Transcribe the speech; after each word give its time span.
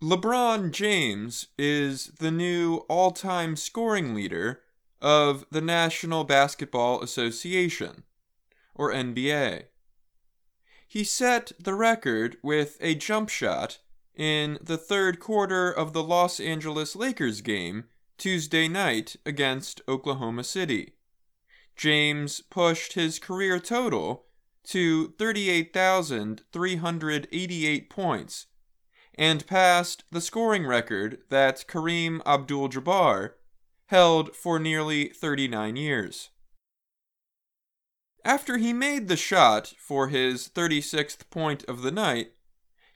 LeBron 0.00 0.70
James 0.70 1.48
is 1.58 2.12
the 2.20 2.30
new 2.30 2.84
all 2.88 3.10
time 3.10 3.56
scoring 3.56 4.14
leader 4.14 4.60
of 5.02 5.44
the 5.50 5.60
National 5.60 6.22
Basketball 6.22 7.02
Association, 7.02 8.04
or 8.76 8.92
NBA. 8.92 9.64
He 10.86 11.02
set 11.02 11.50
the 11.58 11.74
record 11.74 12.36
with 12.44 12.78
a 12.80 12.94
jump 12.94 13.28
shot 13.28 13.80
in 14.14 14.60
the 14.62 14.78
third 14.78 15.18
quarter 15.18 15.68
of 15.68 15.92
the 15.92 16.04
Los 16.04 16.38
Angeles 16.38 16.94
Lakers 16.94 17.40
game 17.40 17.86
Tuesday 18.18 18.68
night 18.68 19.16
against 19.26 19.80
Oklahoma 19.88 20.44
City. 20.44 20.92
James 21.74 22.40
pushed 22.40 22.92
his 22.92 23.18
career 23.18 23.58
total 23.58 24.26
to 24.62 25.08
38,388 25.18 27.90
points 27.90 28.46
and 29.18 29.44
passed 29.48 30.04
the 30.12 30.20
scoring 30.20 30.64
record 30.64 31.18
that 31.28 31.66
Kareem 31.66 32.22
Abdul 32.24 32.68
Jabbar 32.68 33.32
held 33.86 34.36
for 34.36 34.60
nearly 34.60 35.08
39 35.08 35.74
years. 35.74 36.30
After 38.24 38.58
he 38.58 38.72
made 38.72 39.08
the 39.08 39.16
shot 39.16 39.74
for 39.76 40.08
his 40.08 40.48
36th 40.48 41.28
point 41.30 41.64
of 41.64 41.82
the 41.82 41.90
night, 41.90 42.32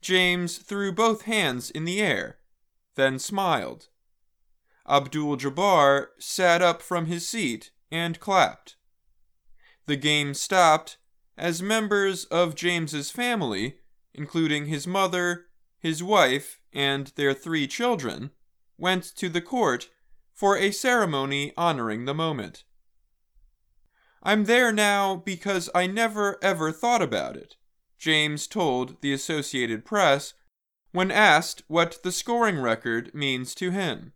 James 0.00 0.58
threw 0.58 0.92
both 0.92 1.22
hands 1.22 1.70
in 1.70 1.84
the 1.84 2.00
air, 2.00 2.38
then 2.96 3.18
smiled. 3.18 3.88
Abdul 4.88 5.36
Jabbar 5.36 6.08
sat 6.18 6.62
up 6.62 6.82
from 6.82 7.06
his 7.06 7.28
seat 7.28 7.70
and 7.92 8.18
clapped. 8.18 8.76
The 9.86 9.96
game 9.96 10.34
stopped 10.34 10.96
as 11.36 11.62
members 11.62 12.24
of 12.24 12.56
James's 12.56 13.10
family, 13.10 13.76
including 14.14 14.66
his 14.66 14.86
mother, 14.86 15.46
his 15.78 16.02
wife, 16.02 16.60
and 16.72 17.08
their 17.16 17.34
three 17.34 17.66
children, 17.66 18.30
went 18.76 19.04
to 19.04 19.28
the 19.28 19.40
court 19.40 19.88
for 20.34 20.56
a 20.56 20.70
ceremony 20.70 21.52
honoring 21.56 22.04
the 22.04 22.14
moment. 22.14 22.64
I'm 24.22 24.44
there 24.44 24.72
now 24.72 25.16
because 25.16 25.70
I 25.74 25.86
never 25.86 26.38
ever 26.42 26.72
thought 26.72 27.02
about 27.02 27.36
it, 27.36 27.56
James 27.98 28.46
told 28.46 29.00
the 29.00 29.12
Associated 29.12 29.84
Press 29.84 30.34
when 30.92 31.10
asked 31.10 31.62
what 31.68 31.98
the 32.02 32.12
scoring 32.12 32.60
record 32.60 33.14
means 33.14 33.54
to 33.56 33.70
him. 33.70 34.12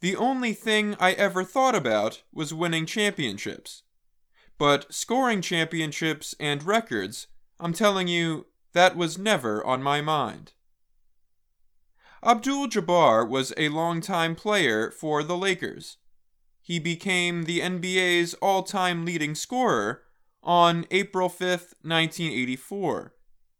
The 0.00 0.16
only 0.16 0.52
thing 0.52 0.96
I 1.00 1.12
ever 1.12 1.44
thought 1.44 1.74
about 1.74 2.22
was 2.32 2.52
winning 2.52 2.84
championships. 2.84 3.82
But 4.58 4.92
scoring 4.92 5.40
championships 5.40 6.34
and 6.38 6.62
records, 6.62 7.26
I'm 7.58 7.72
telling 7.72 8.08
you, 8.08 8.46
that 8.72 8.96
was 8.96 9.18
never 9.18 9.64
on 9.64 9.82
my 9.82 10.00
mind. 10.00 10.52
Abdul 12.26 12.68
Jabbar 12.68 13.28
was 13.28 13.52
a 13.58 13.68
longtime 13.68 14.34
player 14.34 14.90
for 14.90 15.22
the 15.22 15.36
Lakers. 15.36 15.98
He 16.62 16.78
became 16.78 17.42
the 17.42 17.60
NBA's 17.60 18.32
all 18.40 18.62
time 18.62 19.04
leading 19.04 19.34
scorer 19.34 20.04
on 20.42 20.86
April 20.90 21.28
5, 21.28 21.74
1984, 21.82 23.12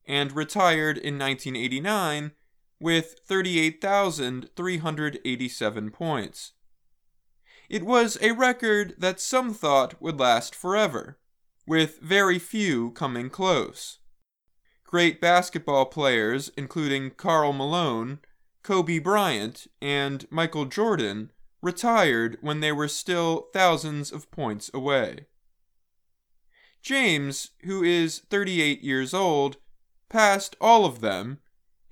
and 0.07 0.33
retired 0.33 0.97
in 0.97 1.19
1989 1.19 2.33
with 2.81 3.17
38,387 3.27 5.91
points. 5.91 6.53
It 7.69 7.83
was 7.83 8.17
a 8.23 8.33
record 8.33 8.95
that 8.97 9.21
some 9.21 9.53
thought 9.53 10.01
would 10.01 10.19
last 10.19 10.55
forever, 10.55 11.19
with 11.67 12.01
very 12.01 12.39
few 12.39 12.93
coming 12.93 13.29
close. 13.29 13.99
Great 14.85 15.21
basketball 15.21 15.85
players, 15.85 16.51
including 16.57 17.11
Karl 17.11 17.53
Malone, 17.53 18.21
Kobe 18.65 18.99
Bryant, 18.99 19.67
and 19.83 20.27
Michael 20.31 20.65
Jordan 20.65 21.31
retired 21.61 22.39
when 22.41 22.61
they 22.61 22.73
were 22.73 22.89
still 22.89 23.49
thousands 23.53 24.11
of 24.11 24.31
points 24.31 24.71
away. 24.73 25.27
James, 26.83 27.51
who 27.65 27.85
is 27.85 28.21
38 28.31 28.83
years 28.83 29.13
old, 29.15 29.59
passed 30.09 30.57
all 30.61 30.87
of 30.87 31.01
them 31.01 31.41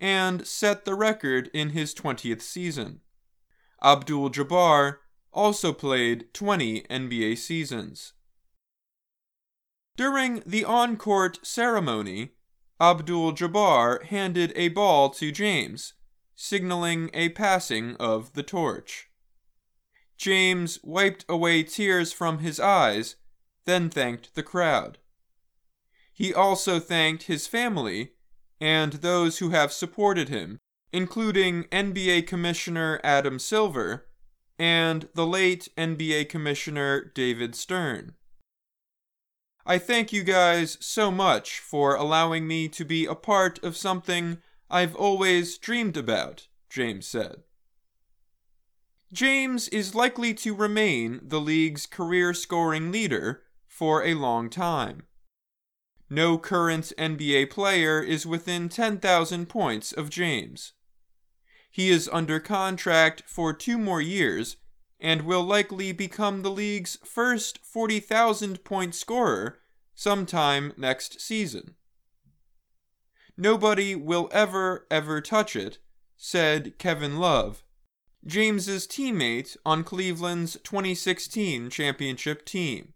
and 0.00 0.46
set 0.46 0.84
the 0.84 0.94
record 0.94 1.50
in 1.54 1.70
his 1.70 1.94
20th 1.94 2.42
season. 2.42 3.00
Abdul 3.84 4.30
Jabbar 4.30 4.96
also 5.32 5.72
played 5.72 6.32
20 6.32 6.82
NBA 6.82 7.36
seasons. 7.36 8.14
During 9.96 10.42
the 10.46 10.64
on 10.64 10.96
court 10.96 11.38
ceremony, 11.46 12.30
Abdul 12.80 13.32
Jabbar 13.32 14.04
handed 14.04 14.52
a 14.56 14.68
ball 14.68 15.10
to 15.10 15.30
James 15.30 15.94
signaling 16.42 17.08
a 17.14 17.28
passing 17.28 17.94
of 18.00 18.32
the 18.32 18.42
torch. 18.42 19.08
James 20.16 20.80
wiped 20.82 21.24
away 21.28 21.62
tears 21.62 22.12
from 22.12 22.38
his 22.38 22.58
eyes, 22.58 23.14
then 23.64 23.88
thanked 23.88 24.34
the 24.34 24.42
crowd. 24.42 24.98
He 26.12 26.34
also 26.34 26.80
thanked 26.80 27.24
his 27.24 27.46
family 27.46 28.14
and 28.60 28.94
those 28.94 29.38
who 29.38 29.50
have 29.50 29.72
supported 29.72 30.30
him, 30.30 30.58
including 30.92 31.62
NBA 31.64 32.26
Commissioner 32.26 33.00
Adam 33.04 33.38
Silver 33.38 34.08
and 34.58 35.08
the 35.14 35.26
late 35.26 35.68
NBA 35.78 36.28
Commissioner 36.28 37.12
David 37.14 37.54
Stern. 37.54 38.16
I 39.64 39.78
thank 39.78 40.12
you 40.12 40.24
guys 40.24 40.76
so 40.80 41.12
much 41.12 41.60
for 41.60 41.94
allowing 41.94 42.48
me 42.48 42.66
to 42.70 42.84
be 42.84 43.06
a 43.06 43.14
part 43.14 43.62
of 43.62 43.76
something 43.76 44.38
I've 44.72 44.96
always 44.96 45.58
dreamed 45.58 45.98
about, 45.98 46.48
James 46.70 47.06
said. 47.06 47.42
James 49.12 49.68
is 49.68 49.94
likely 49.94 50.32
to 50.32 50.54
remain 50.54 51.20
the 51.22 51.42
league's 51.42 51.84
career 51.84 52.32
scoring 52.32 52.90
leader 52.90 53.42
for 53.66 54.02
a 54.02 54.14
long 54.14 54.48
time. 54.48 55.02
No 56.08 56.38
current 56.38 56.90
NBA 56.96 57.50
player 57.50 58.00
is 58.00 58.24
within 58.24 58.70
10,000 58.70 59.46
points 59.46 59.92
of 59.92 60.08
James. 60.08 60.72
He 61.70 61.90
is 61.90 62.08
under 62.10 62.40
contract 62.40 63.24
for 63.26 63.52
two 63.52 63.76
more 63.76 64.00
years 64.00 64.56
and 64.98 65.22
will 65.22 65.44
likely 65.44 65.92
become 65.92 66.40
the 66.40 66.50
league's 66.50 66.96
first 67.04 67.58
40,000 67.62 68.64
point 68.64 68.94
scorer 68.94 69.58
sometime 69.94 70.72
next 70.78 71.20
season. 71.20 71.74
Nobody 73.36 73.94
will 73.94 74.28
ever, 74.30 74.86
ever 74.90 75.20
touch 75.20 75.56
it, 75.56 75.78
said 76.16 76.78
Kevin 76.78 77.18
Love, 77.18 77.64
James's 78.24 78.86
teammate 78.86 79.56
on 79.64 79.82
Cleveland's 79.82 80.58
2016 80.62 81.70
championship 81.70 82.44
team. 82.44 82.92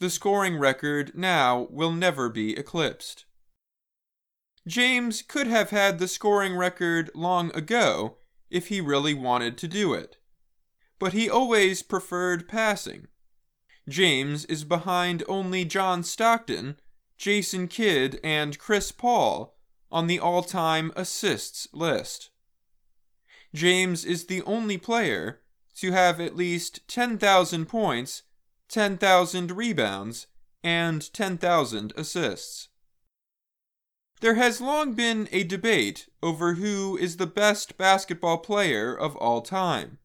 The 0.00 0.10
scoring 0.10 0.58
record 0.58 1.12
now 1.14 1.68
will 1.70 1.92
never 1.92 2.28
be 2.28 2.56
eclipsed. 2.56 3.26
James 4.66 5.22
could 5.22 5.46
have 5.46 5.70
had 5.70 5.98
the 5.98 6.08
scoring 6.08 6.56
record 6.56 7.10
long 7.14 7.54
ago 7.54 8.16
if 8.50 8.68
he 8.68 8.80
really 8.80 9.14
wanted 9.14 9.58
to 9.58 9.68
do 9.68 9.92
it. 9.92 10.16
But 10.98 11.12
he 11.12 11.28
always 11.28 11.82
preferred 11.82 12.48
passing. 12.48 13.08
James 13.88 14.46
is 14.46 14.64
behind 14.64 15.22
only 15.28 15.64
John 15.64 16.02
Stockton 16.02 16.76
Jason 17.24 17.68
Kidd, 17.68 18.20
and 18.22 18.58
Chris 18.58 18.92
Paul 18.92 19.56
on 19.90 20.08
the 20.08 20.20
all 20.20 20.42
time 20.42 20.92
assists 20.94 21.66
list. 21.72 22.28
James 23.54 24.04
is 24.04 24.26
the 24.26 24.42
only 24.42 24.76
player 24.76 25.40
to 25.76 25.92
have 25.92 26.20
at 26.20 26.36
least 26.36 26.86
10,000 26.86 27.64
points, 27.64 28.24
10,000 28.68 29.52
rebounds, 29.52 30.26
and 30.62 31.10
10,000 31.14 31.94
assists. 31.96 32.68
There 34.20 34.34
has 34.34 34.60
long 34.60 34.92
been 34.92 35.26
a 35.32 35.44
debate 35.44 36.10
over 36.22 36.56
who 36.56 36.98
is 36.98 37.16
the 37.16 37.26
best 37.26 37.78
basketball 37.78 38.36
player 38.36 38.94
of 38.94 39.16
all 39.16 39.40
time, 39.40 39.96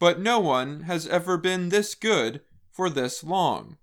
but 0.00 0.18
no 0.18 0.40
one 0.40 0.80
has 0.80 1.06
ever 1.06 1.36
been 1.36 1.68
this 1.68 1.94
good 1.94 2.40
for 2.72 2.90
this 2.90 3.22
long. 3.22 3.76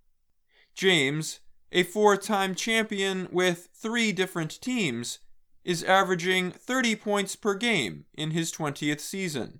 James 0.75 1.39
a 1.71 1.83
four 1.83 2.17
time 2.17 2.55
champion 2.55 3.27
with 3.31 3.69
three 3.73 4.11
different 4.11 4.61
teams, 4.61 5.19
is 5.63 5.83
averaging 5.83 6.49
30 6.49 6.95
points 6.95 7.35
per 7.35 7.53
game 7.53 8.05
in 8.13 8.31
his 8.31 8.53
20th 8.53 9.01
season. 9.01 9.59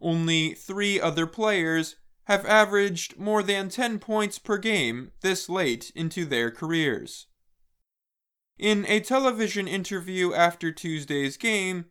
Only 0.00 0.52
three 0.52 1.00
other 1.00 1.26
players 1.26 1.96
have 2.24 2.44
averaged 2.44 3.18
more 3.18 3.42
than 3.42 3.70
10 3.70 3.98
points 4.00 4.38
per 4.38 4.58
game 4.58 5.12
this 5.22 5.48
late 5.48 5.90
into 5.94 6.26
their 6.26 6.50
careers. 6.50 7.26
In 8.58 8.84
a 8.86 9.00
television 9.00 9.66
interview 9.66 10.32
after 10.34 10.70
Tuesday's 10.70 11.36
game, 11.36 11.86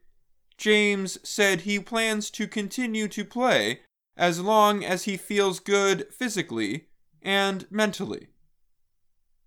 James 0.58 1.18
said 1.28 1.62
he 1.62 1.80
plans 1.80 2.30
to 2.32 2.48
continue 2.48 3.08
to 3.08 3.26
play 3.26 3.82
as 4.16 4.40
long 4.40 4.86
as 4.86 5.06
he 5.06 5.18
feels 5.18 5.60
good 5.60 6.08
physically 6.14 6.88
and 7.22 7.66
mentally. 7.72 8.28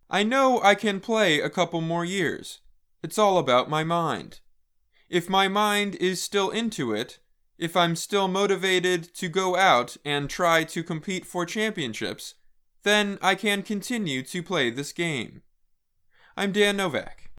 I 0.08 0.22
know 0.22 0.62
I 0.62 0.74
can 0.76 1.00
play 1.00 1.40
a 1.40 1.50
couple 1.50 1.80
more 1.80 2.04
years. 2.04 2.60
It's 3.02 3.18
all 3.18 3.38
about 3.38 3.68
my 3.68 3.82
mind. 3.82 4.40
If 5.08 5.28
my 5.28 5.48
mind 5.48 5.96
is 5.96 6.22
still 6.22 6.50
into 6.50 6.92
it, 6.92 7.18
if 7.58 7.76
I'm 7.76 7.96
still 7.96 8.28
motivated 8.28 9.14
to 9.14 9.28
go 9.28 9.56
out 9.56 9.96
and 10.04 10.28
try 10.28 10.64
to 10.64 10.84
compete 10.84 11.26
for 11.26 11.44
championships, 11.44 12.34
then 12.82 13.18
I 13.20 13.34
can 13.34 13.62
continue 13.62 14.22
to 14.22 14.42
play 14.42 14.70
this 14.70 14.92
game. 14.92 15.42
I'm 16.36 16.52
Dan 16.52 16.76
Novak. 16.76 17.25